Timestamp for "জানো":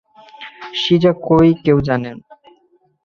1.87-2.11